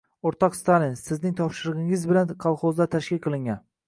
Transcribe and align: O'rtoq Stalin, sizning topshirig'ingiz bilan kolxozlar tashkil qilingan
O'rtoq 0.27 0.53
Stalin, 0.59 0.95
sizning 1.01 1.35
topshirig'ingiz 1.39 2.05
bilan 2.13 2.31
kolxozlar 2.47 2.91
tashkil 2.97 3.21
qilingan 3.27 3.61